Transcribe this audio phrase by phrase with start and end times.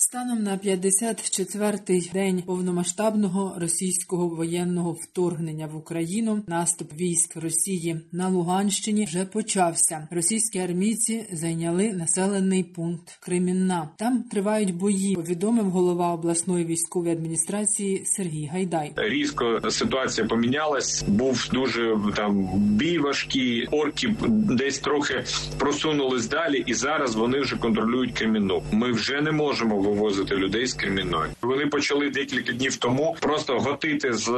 [0.00, 9.04] Станом на 54-й день повномасштабного російського воєнного вторгнення в Україну наступ військ Росії на Луганщині
[9.04, 10.08] вже почався.
[10.10, 13.88] Російські армійці зайняли населений пункт Кремінна.
[13.96, 15.14] Там тривають бої.
[15.14, 18.92] Повідомив голова обласної військової адміністрації Сергій Гайдай.
[18.96, 21.02] Різко ситуація помінялась.
[21.02, 23.66] Був дуже там бій важкий.
[23.66, 25.24] Орки десь трохи
[25.58, 28.62] просунулись далі, і зараз вони вже контролюють Кремінну.
[28.72, 31.30] Ми вже не можемо вивозити людей з Кремінної.
[31.42, 34.30] Вони почали декілька днів тому просто готити з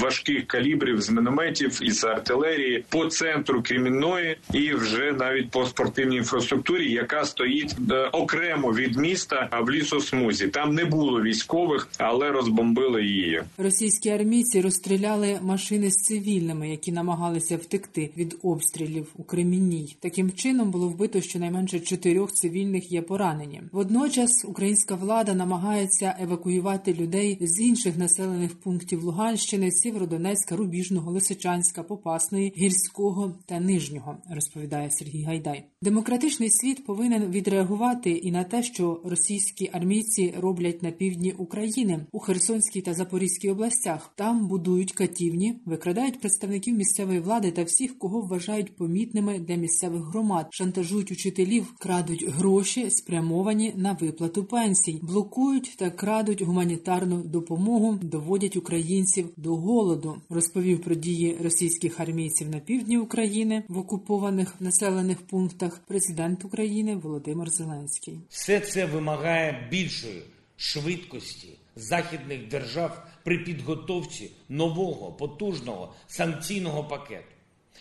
[0.00, 6.16] важких калібрів, з мінометів і з артилерії по центру Кремінної і вже навіть по спортивній
[6.16, 10.48] інфраструктурі, яка стоїть е, окремо від міста в лісосмузі.
[10.48, 13.42] Там не було військових, але розбомбили її.
[13.58, 19.96] Російські армійці розстріляли машини з цивільними, які намагалися втекти від обстрілів у Кремінній.
[20.00, 23.62] Таким чином було вбито щонайменше чотирьох цивільних є поранені.
[23.72, 24.44] Водночас
[24.88, 33.34] українська влада намагається евакуювати людей з інших населених пунктів Луганщини, Сєвєродонецька, Рубіжного, Лисичанська, Попасної, Гірського
[33.46, 35.64] та Нижнього, розповідає Сергій Гайдай.
[35.82, 42.18] Демократичний світ повинен відреагувати і на те, що російські армійці роблять на півдні України у
[42.18, 44.12] Херсонській та Запорізькій областях.
[44.16, 50.46] Там будують катівні, викрадають представників місцевої влади та всіх, кого вважають помітними для місцевих громад,
[50.50, 59.28] шантажують учителів, крадуть гроші, спрямовані на виплату пенсій, блокують та крадуть гуманітарну допомогу, доводять українців
[59.36, 60.16] до голоду.
[60.30, 67.50] Розповів про дії російських армійців на півдні України в окупованих населених пунктах президент України Володимир
[67.50, 68.20] Зеленський.
[68.28, 70.22] Все це вимагає більшої
[70.56, 77.34] швидкості західних держав при підготовці нового потужного санкційного пакету.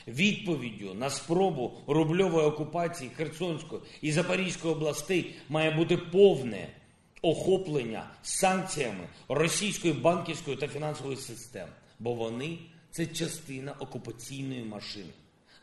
[0.07, 6.67] Відповіддю на спробу рубльової окупації Херсонської і Запорізької областей має бути повне
[7.21, 11.67] охоплення санкціями російської банківської та фінансової систем,
[11.99, 12.57] бо вони
[12.91, 15.09] це частина окупаційної машини.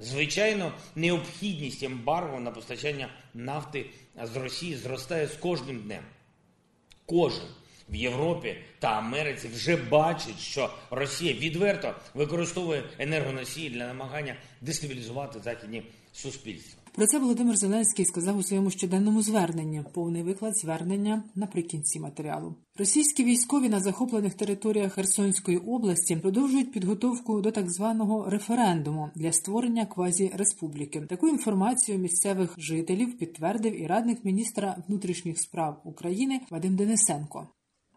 [0.00, 3.86] Звичайно, необхідність ембарго на постачання нафти
[4.22, 6.02] з Росії зростає з кожним днем.
[7.06, 7.48] Кожен
[7.88, 15.82] в Європі та Америці вже бачить, що Росія відверто використовує енергоносії для намагання дестабілізувати західні
[16.12, 16.83] суспільства.
[16.96, 19.84] Про це Володимир Зеленський сказав у своєму щоденному зверненні.
[19.92, 22.54] Повний виклад звернення наприкінці матеріалу.
[22.78, 29.86] Російські військові на захоплених територіях Херсонської області продовжують підготовку до так званого референдуму для створення
[29.86, 31.00] квазі-республіки.
[31.00, 37.48] Таку інформацію місцевих жителів підтвердив і радник міністра внутрішніх справ України Вадим Денисенко.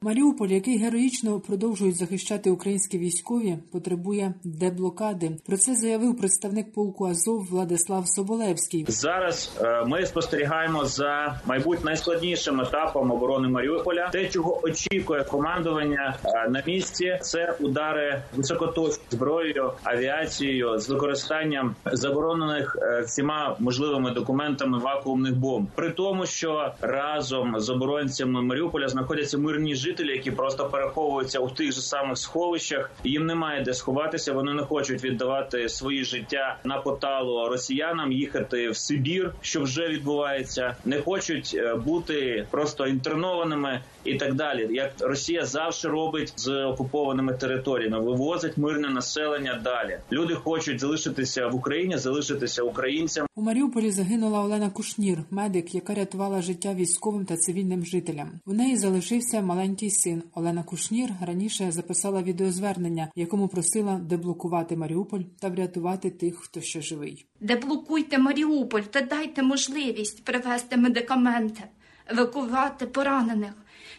[0.02, 5.32] Маріуполь, який героїчно продовжують захищати українські військові, потребує деблокади.
[5.46, 8.86] Про це заявив представник полку Азов Владислав Соболевський.
[8.88, 14.10] Зараз е, ми спостерігаємо за майбуть найскладнішим етапом оборони Маріуполя.
[14.10, 22.78] Те, чого очікує командування е, на місці, це удари високоточною зброєю, авіацією з використанням заборонених
[22.82, 25.68] е, всіма можливими документами вакуумних бомб.
[25.76, 31.72] При тому, що разом з оборонцями Маріуполя знаходяться мирні жителі, які просто переховуються у тих
[31.72, 32.92] же самих сховищах.
[33.04, 34.34] Їм немає де сховатися.
[34.34, 40.76] Вони не хочуть віддавати свої життя на поталу росіянам, їхати в Сибір, що вже відбувається.
[40.86, 44.68] Не хочуть е, бути просто інтернованими і так далі.
[44.72, 50.00] Як Росія завжди робить з окупованими територіями, вивозить мирне населення далі.
[50.12, 53.28] Люди хочуть залишитися в Україні, залишитися українцям.
[53.36, 58.30] У Маріуполі загинула Олена Кушнір, медик, яка рятувала життя військовим та цивільним жителям.
[58.46, 60.24] У неї залишився маленький син.
[60.34, 66.82] Олена Кушнір раніше записала відеозвернення, в якому просила деблокувати Маріуполь та врятувати тих, хто ще
[66.82, 67.26] живий.
[67.42, 71.64] Деблокуйте Маріуполь та дайте можливість привезти медикаменти,
[72.08, 73.54] евакувати поранених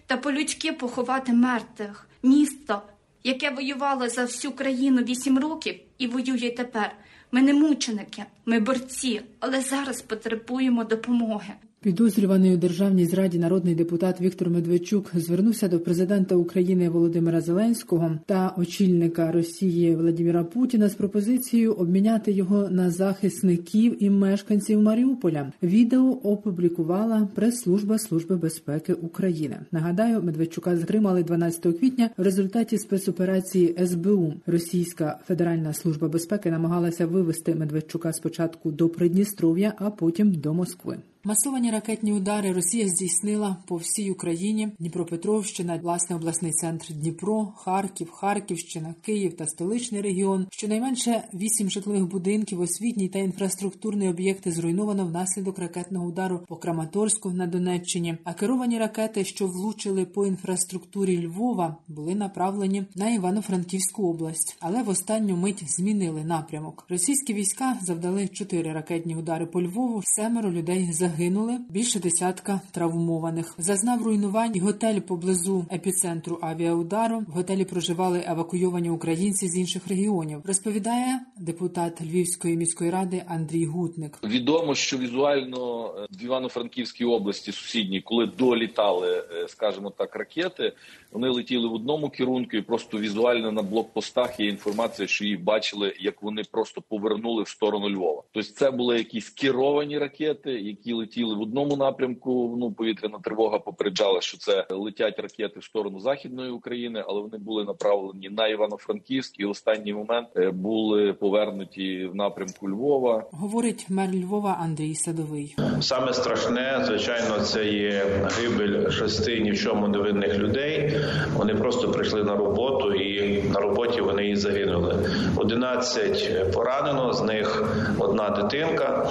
[0.06, 2.08] та по-людськи поховати мертвих.
[2.22, 2.82] Місто,
[3.24, 6.96] яке воювало за всю країну вісім років і воює тепер.
[7.32, 11.54] Ми не мученики, ми борці, але зараз потребуємо допомоги.
[11.80, 18.54] Підозрюваний у державній зраді народний депутат Віктор Медведчук звернувся до президента України Володимира Зеленського та
[18.56, 25.52] очільника Росії Владимира Путіна з пропозицією обміняти його на захисників і мешканців Маріуполя.
[25.62, 29.56] Відео опублікувала прес-служба Служби безпеки України.
[29.72, 34.34] Нагадаю, Медведчука затримали 12 квітня в результаті спецоперації СБУ.
[34.46, 40.98] Російська Федеральна служба безпеки намагалася вивести Медведчука спочатку до Придністров'я, а потім до Москви.
[41.28, 48.94] Масовані ракетні удари Росія здійснила по всій Україні: Дніпропетровщина, власне обласний центр Дніпро, Харків, Харківщина,
[49.02, 50.46] Київ та столичний регіон.
[50.50, 57.46] Щонайменше вісім житлових будинків, освітній та інфраструктурні об'єкти зруйновано внаслідок ракетного удару по Краматорську на
[57.46, 58.16] Донеччині.
[58.24, 64.88] А керовані ракети, що влучили по інфраструктурі Львова, були направлені на Івано-Франківську область, але в
[64.88, 66.84] останню мить змінили напрямок.
[66.88, 70.02] Російські війська завдали чотири ракетні удари по Львову.
[70.04, 73.54] Семеро людей загинули загинули, більше десятка травмованих.
[73.58, 77.18] Зазнав руйнувань готель поблизу епіцентру авіаудару.
[77.18, 80.40] В готелі проживали евакуйовані українці з інших регіонів.
[80.44, 84.18] Розповідає депутат Львівської міської ради Андрій Гутник.
[84.24, 90.72] Відомо, що візуально в Івано-Франківській області сусідній, коли долітали, скажімо так, ракети,
[91.12, 95.94] вони летіли в одному керунку, і просто візуально на блокпостах є інформація, що їх бачили,
[96.00, 98.22] як вони просто повернули в сторону Львова.
[98.32, 102.56] Тобто це були якісь керовані ракети, які летіли в одному напрямку.
[102.58, 107.64] Ну повітряна тривога попереджала, що це летять ракети в сторону західної України, але вони були
[107.64, 113.24] направлені на Івано-Франківськ і в останній момент були повернуті в напрямку Львова.
[113.32, 115.56] Говорить мер Львова Андрій Садовий.
[115.80, 118.06] Саме страшне, звичайно, це є
[118.38, 121.00] гибель шести ні в чому невинних людей.
[121.36, 124.94] Вони просто прийшли на роботу, і на роботі вони і загинули.
[125.36, 129.10] 11 поранено, з них одна дитинка.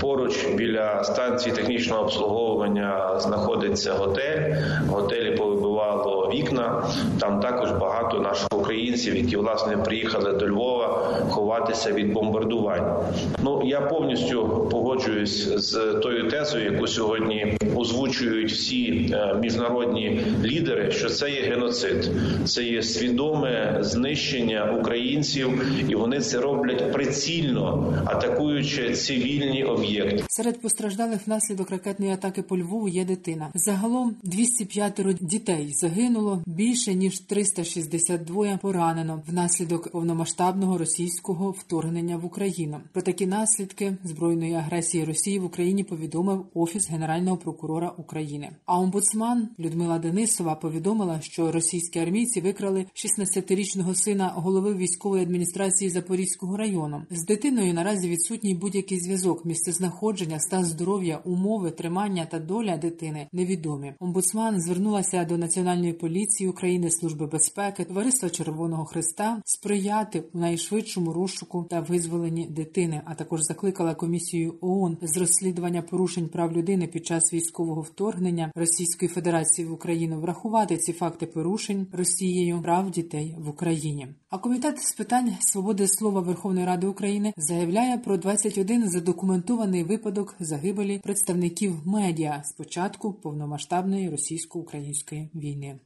[0.00, 0.19] Поруч
[0.54, 4.54] біля станції технічного обслуговування знаходиться готель.
[4.88, 6.02] Готелі повибивало
[6.34, 6.84] вікна.
[7.20, 12.96] Там також багато наших українців, які власне приїхали до Львова ховатися від бомбардувань.
[13.42, 20.90] Ну я повністю погоджуюсь з тою тезою, яку сьогодні озвучують всі міжнародні лідери.
[20.90, 22.10] що це є геноцид,
[22.44, 30.24] це є свідоме знищення українців, і вони це роблять прицільно атакуючи цивільні об'єкти.
[30.28, 33.50] Серед постраждалих внаслідок ракетної атаки по Львову є дитина.
[33.54, 35.74] Загалом 205 дітей
[36.20, 42.80] загинуло більше ніж 362 поранено внаслідок повномасштабного російського вторгнення в Україну.
[42.92, 48.50] Про такі наслідки збройної агресії Росії в Україні повідомив офіс генерального прокурора України.
[48.66, 56.56] А омбудсман Людмила Денисова повідомила, що російські армійці викрали 16-річного сина голови військової адміністрації Запорізького
[56.56, 57.02] району.
[57.10, 63.94] З дитиною наразі відсутній будь-який зв'язок, місцезнаходження, стан здоров'я, умови, тримання та доля дитини невідомі.
[64.00, 66.09] Омбудсман звернулася до Національної поліції
[66.48, 73.42] України, служби безпеки, товариства Червоного Христа сприяти у найшвидшому розшуку та визволенні дитини, а також
[73.42, 79.72] закликала комісію ООН з розслідування порушень прав людини під час військового вторгнення Російської Федерації в
[79.72, 84.08] Україну врахувати ці факти порушень Росією прав дітей в Україні.
[84.30, 90.98] А комітет з питань свободи слова Верховної Ради України заявляє про 21 задокументований випадок загибелі
[90.98, 95.78] представників медіа з початку повномасштабної російсько-української війни.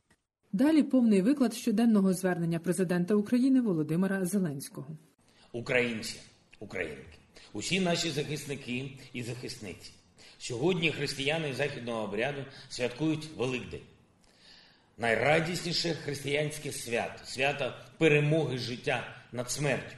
[0.54, 4.86] Далі повний виклад щоденного звернення президента України Володимира Зеленського.
[5.52, 6.16] Українці,
[6.58, 7.18] українки,
[7.52, 9.92] усі наші захисники і захисниці.
[10.38, 13.80] Сьогодні християни західного обряду святкують Великдень
[14.98, 19.96] найрадісніше християнське свято свято перемоги життя над смертю.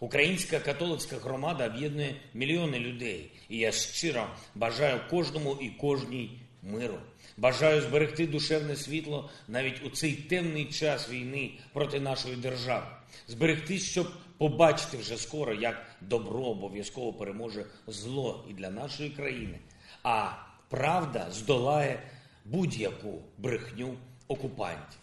[0.00, 6.98] Українська католицька громада об'єднує мільйони людей, і я щиро бажаю кожному і кожній миру.
[7.36, 12.86] Бажаю зберегти душевне світло навіть у цей темний час війни проти нашої держави,
[13.28, 14.06] зберегти, щоб
[14.38, 19.58] побачити вже скоро, як добро обов'язково переможе зло і для нашої країни,
[20.02, 20.30] а
[20.68, 22.02] правда здолає
[22.44, 23.94] будь-яку брехню
[24.28, 24.98] окупантів.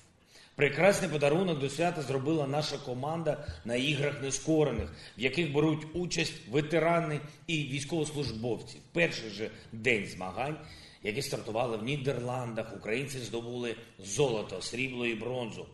[0.55, 7.19] Прекрасний подарунок до свята зробила наша команда на іграх нескорених, в яких беруть участь ветерани
[7.47, 8.77] і військовослужбовці.
[8.77, 10.57] В Перший же день змагань,
[11.03, 15.65] які стартували в Нідерландах, українці здобули золото, срібло і бронзу.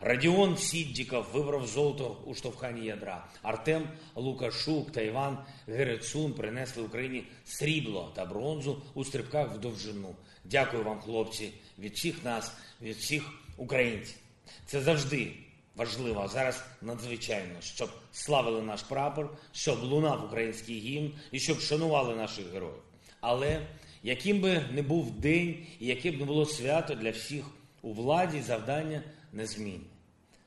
[0.00, 3.26] Радіон Сіддіков вибрав золото у штовханні ядра.
[3.42, 10.16] Артем Лукашук та Іван Герецун принесли Україні срібло та бронзу у стрибках в довжину.
[10.44, 14.16] Дякую вам, хлопці, від всіх нас, від всіх українців.
[14.66, 15.32] Це завжди
[15.76, 22.52] важливо, зараз надзвичайно, щоб славили наш прапор, щоб лунав український гімн і щоб шанували наших
[22.52, 22.82] героїв.
[23.20, 23.66] Але
[24.02, 27.44] Яким би не був день і яке б не було свято для всіх
[27.82, 29.84] у владі, завдання незмінне.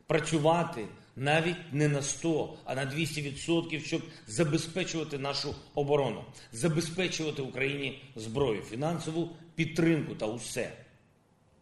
[0.08, 8.62] Працювати навіть не на 100, а на 200%, щоб забезпечувати нашу оборону, забезпечувати Україні зброю,
[8.62, 10.72] фінансову підтримку та усе,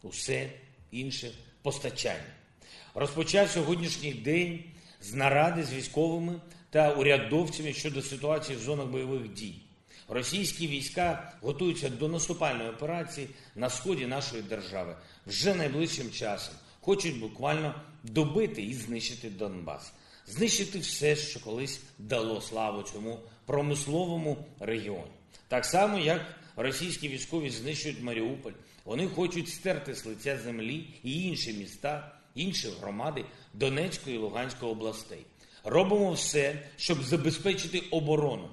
[0.03, 0.49] усе
[0.91, 1.31] інше
[1.61, 2.33] постачання.
[2.95, 4.63] Розпочав сьогоднішній день
[5.01, 9.55] з наради з військовими та урядовцями щодо ситуації в зонах бойових дій.
[10.07, 14.95] Російські війська готуються до наступальної операції на сході нашої держави
[15.27, 16.55] вже найближчим часом.
[16.81, 19.93] Хочуть буквально добити і знищити Донбас,
[20.27, 25.11] знищити все, що колись дало славу цьому промисловому регіоні.
[25.47, 26.21] Так само, як
[26.55, 28.51] російські військові знищують Маріуполь,
[28.89, 35.25] вони хочуть стерти з лиця землі і інші міста, інші громади Донецької і Луганської областей.
[35.63, 38.49] Робимо все, щоб забезпечити оборону.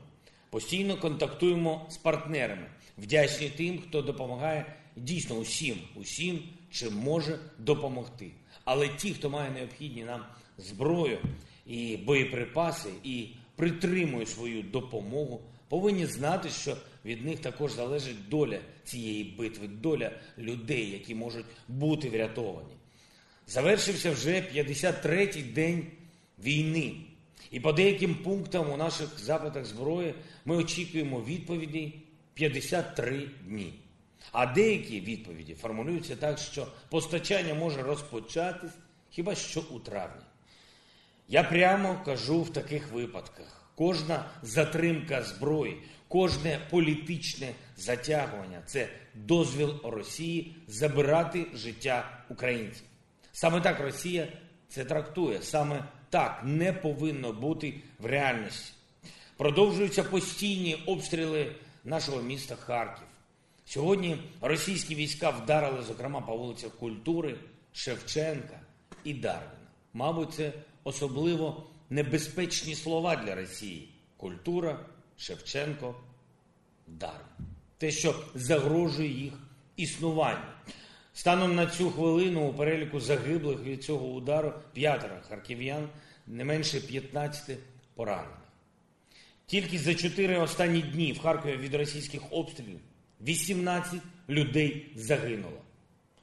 [0.50, 2.66] Постійно контактуємо з партнерами,
[2.98, 8.30] вдячні тим, хто допомагає дійсно усім, усім, чим може допомогти.
[8.64, 10.24] Але ті, хто має необхідні нам
[10.58, 11.18] зброю
[11.66, 19.24] і боєприпаси, і притримує свою допомогу, повинні знати, що від них також залежить доля цієї
[19.24, 22.76] битви, доля людей, які можуть бути врятовані.
[23.46, 25.86] Завершився вже 53-й день
[26.38, 26.94] війни.
[27.50, 31.94] І по деяким пунктам у наших запитах зброї ми очікуємо відповіді
[32.34, 33.74] 53 дні.
[34.32, 38.72] А деякі відповіді формулюються так, що постачання може розпочатись
[39.10, 40.22] хіба що у травні.
[41.28, 45.76] Я прямо кажу в таких випадках: кожна затримка зброї,
[46.08, 52.84] кожне політичне затягування це дозвіл Росії забирати життя українців.
[53.32, 54.28] Саме так Росія
[54.68, 58.72] це трактує, саме так не повинно бути в реальності.
[59.36, 61.52] Продовжуються постійні обстріли
[61.84, 63.06] нашого міста Харків.
[63.64, 67.38] Сьогодні російські війська вдарили, зокрема, по вулицях Культури,
[67.72, 68.60] Шевченка
[69.04, 69.50] і Дарвіна.
[69.92, 70.52] Мабуть, це
[70.84, 74.86] особливо небезпечні слова для Росії: культура,
[75.18, 75.94] Шевченко,
[76.86, 77.46] Дарвін.
[77.78, 79.32] Те, що загрожує їх
[79.76, 80.50] існуванню.
[81.12, 85.88] Станом на цю хвилину у переліку загиблих від цього удару п'ятеро харків'ян,
[86.26, 87.58] не менше 15
[87.94, 88.38] поранених.
[89.46, 92.80] Тільки за чотири останні дні в Харкові від російських обстрілів
[93.20, 95.62] 18 людей загинуло,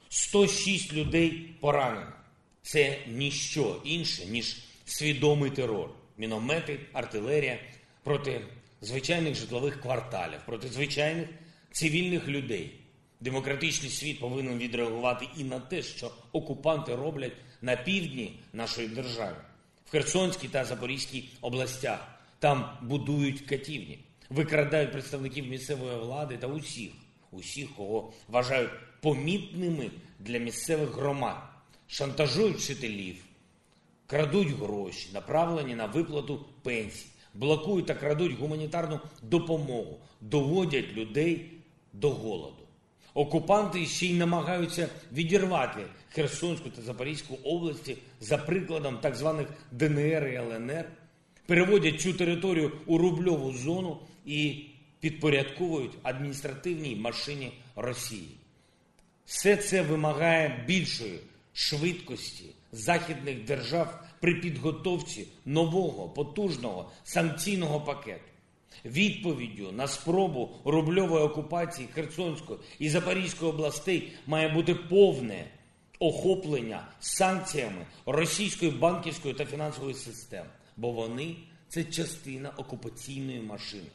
[0.10, 2.14] 106 людей поранено.
[2.62, 7.60] Це ніщо інше, ніж свідомий терор, міномети, артилерія
[8.04, 8.42] проти
[8.82, 11.28] звичайних житлових кварталів, проти звичайних
[11.72, 12.80] цивільних людей.
[13.20, 19.36] Демократичний світ повинен відреагувати і на те, що окупанти роблять на півдні нашої держави,
[19.86, 22.08] в Херсонській та Запорізькій областях.
[22.40, 24.00] Там будують катівні,
[24.30, 26.92] викрадають представників місцевої влади та усіх,
[27.32, 28.72] усіх, кого вважають
[29.02, 31.38] помітними для місцевих громад,
[31.88, 33.16] шантажують вчителів,
[34.14, 41.52] крадуть гроші, направлені на виплату пенсій, блокують та крадуть гуманітарну допомогу, доводять людей
[41.94, 42.64] до голоду.
[43.14, 50.36] Окупанти ще й намагаються відірвати Херсонську та Запорізьку області за прикладом так званих ДНР і
[50.36, 50.86] ЛНР,
[51.46, 54.66] переводять цю територію у рубльову зону і
[55.00, 58.30] підпорядковують адміністративній машині Росії.
[59.26, 61.20] Все це вимагає більшої
[61.54, 68.24] швидкості західних держав при підготовці нового потужного санкційного пакету.
[68.86, 75.46] Відповіддю на спробу рубльової окупації Херсонської і Запорізької областей має бути повне
[76.00, 81.36] охоплення санкціями російської банківської та фінансової системи, бо вони
[81.70, 83.90] це частина окупаційної машини.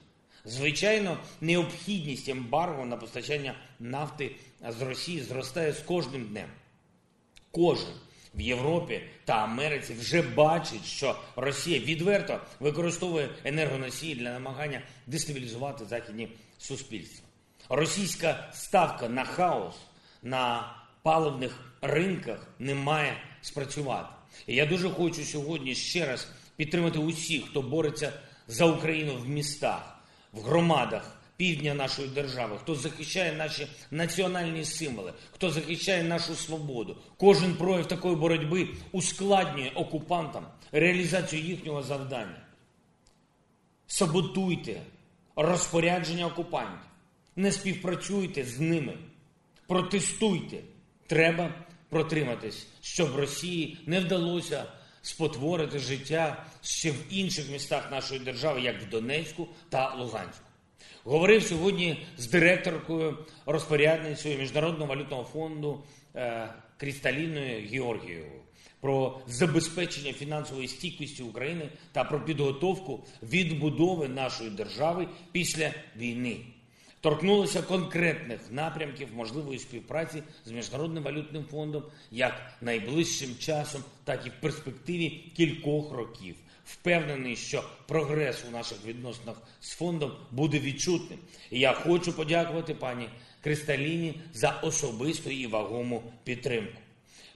[0.45, 4.37] Звичайно, необхідність ембарго на постачання нафти
[4.69, 6.49] з Росії зростає з кожним днем.
[7.51, 7.95] Кожен
[8.39, 16.29] в Європі та Америці вже бачить, що Росія відверто використовує енергоносії для намагання дестабілізувати західні
[16.59, 17.29] суспільства.
[17.69, 19.75] Російська ставка на хаос
[20.23, 24.09] на паливних ринках не має спрацювати.
[24.47, 28.13] І я дуже хочу сьогодні ще раз підтримати усіх, хто бореться
[28.47, 29.99] за Україну в містах,
[30.33, 36.97] в громадах півдня нашої держави, хто захищає наші національні символи, хто захищає нашу свободу.
[37.17, 42.41] Кожен прояв такої боротьби ускладнює окупантам реалізацію їхнього завдання.
[43.87, 44.83] Саботуйте
[45.37, 46.91] розпорядження окупантів,
[47.37, 48.99] не співпрацюйте з ними,
[49.67, 50.57] протестуйте.
[51.07, 51.55] Треба
[51.89, 54.65] протриматись, щоб Росії не вдалося
[55.03, 60.48] спотворити життя ще в інших містах нашої держави, як в Донецьку та Луганську.
[61.09, 65.83] Говорив сьогодні з директоркою розпорядницею Міжнародного валютного фонду
[66.15, 68.41] е, Крісталіною Георгієвою
[68.81, 76.37] про забезпечення фінансової стійкості України та про підготовку відбудови нашої держави після війни.
[77.01, 84.41] Торкнулося конкретних напрямків можливої співпраці з міжнародним валютним фондом як найближчим часом, так і в
[84.41, 86.35] перспективі кількох років.
[86.69, 91.19] Впевнений, що прогрес у наших відносинах з фондом буде відчутним.
[91.51, 93.09] І я хочу подякувати пані
[93.41, 96.81] Кристаліні за особисту і вагому підтримку.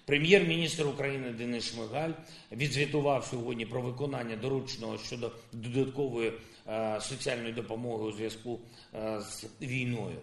[0.05, 2.11] Прем'єр-міністр України Денис Шмигаль
[2.53, 6.33] відзвітував сьогодні про виконання дорученого щодо додаткової
[6.69, 8.61] е, соціальної допомоги у зв'язку
[8.95, 10.19] е, з війною.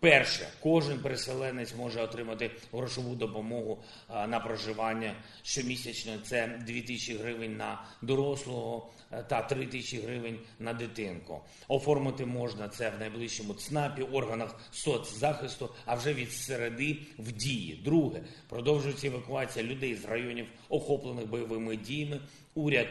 [0.00, 3.78] Перше, кожен переселенець може отримати грошову допомогу
[4.28, 6.12] на проживання щомісячно.
[6.24, 8.90] Це 2 тисячі гривень на дорослого
[9.28, 11.40] та 3 тисячі гривень на дитинку.
[11.68, 17.80] Оформити можна це в найближчому ЦНАПі, органах соцзахисту, а вже від середи в дії.
[17.84, 22.20] Друге, продовжується евакуація людей з районів, охоплених бойовими діями.
[22.54, 22.86] Уряд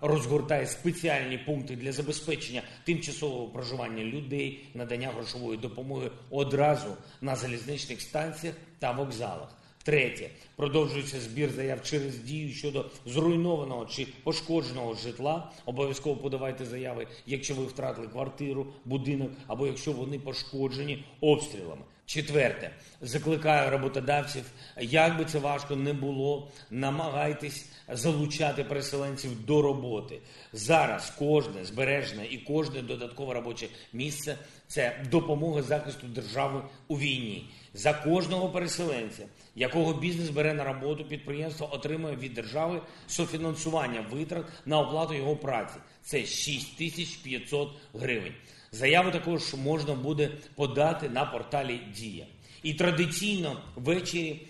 [0.00, 8.54] розгортає спеціальні пункти для забезпечення тимчасового проживання людей, надання грошової допомоги одразу на залізничних станціях
[8.78, 9.48] та вокзалах.
[9.82, 15.52] Третє продовжується збір заяв через дію щодо зруйнованого чи пошкодженого житла.
[15.66, 21.82] Обов'язково подавайте заяви, якщо ви втратили квартиру, будинок або якщо вони пошкоджені обстрілами.
[22.06, 22.70] Четверте,
[23.00, 24.44] закликаю роботодавців,
[24.80, 30.18] як би це важко не було, намагайтесь залучати переселенців до роботи.
[30.52, 34.36] Зараз кожне збережне і кожне додаткове робоче місце
[34.68, 37.50] це допомога захисту держави у війні.
[37.76, 39.22] За кожного переселенця,
[39.54, 45.74] якого бізнес бере на роботу, підприємство отримує від держави софінансування витрат на оплату його праці.
[46.02, 48.34] Це 6500 гривень.
[48.72, 52.26] Заяву також можна буде подати на порталі Дія.
[52.62, 54.46] І традиційно ввечері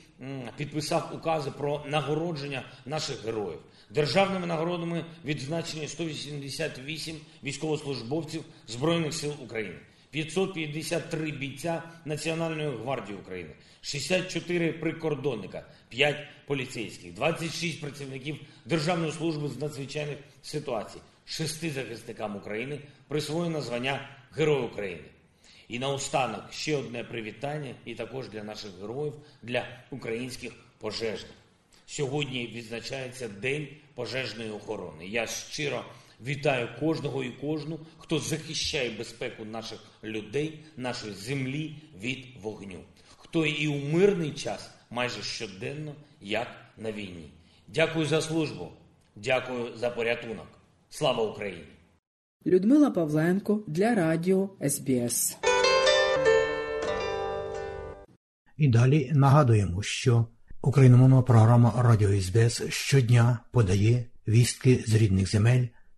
[0.56, 3.58] підписав укази про нагородження наших героїв.
[3.90, 9.78] Державними нагородами відзначені 188 військовослужбовців Збройних сил України,
[10.10, 20.18] 553 бійця Національної гвардії України, 64 прикордонника, 5 поліцейських, 26 працівників Державної служби з надзвичайних
[20.42, 25.04] ситуацій, 6 захисникам України присвоєно звання Герой України.
[25.68, 31.32] І наостанок ще одне привітання, і також для наших героїв, для українських пожежних.
[31.86, 35.06] Сьогодні відзначається День пожежної охорони.
[35.06, 35.84] Я щиро
[36.26, 42.78] вітаю кожного і кожну, хто захищає безпеку наших людей, нашої землі від вогню,
[43.16, 46.48] хто і у мирний час майже щоденно, як
[46.78, 47.30] на війні.
[47.68, 48.68] Дякую за службу,
[49.16, 50.46] дякую за порятунок.
[50.88, 51.64] Слава Україні!
[52.46, 55.36] Людмила Павленко для Радіо СБС.
[58.56, 60.26] І далі нагадуємо, що
[60.62, 65.66] україномовна програма Радіо СБС щодня подає вістки з рідних земель